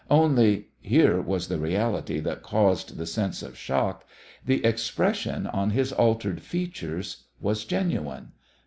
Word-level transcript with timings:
Only 0.09 0.69
here 0.79 1.21
was 1.21 1.47
the 1.47 1.59
reality 1.59 2.19
that 2.21 2.41
caused 2.41 2.97
the 2.97 3.05
sense 3.05 3.43
of 3.43 3.55
shock 3.55 4.03
the 4.43 4.65
expression 4.65 5.45
on 5.45 5.69
his 5.69 5.91
altered 5.93 6.41
features 6.41 7.25
was 7.39 7.65
genuine. 7.65 8.31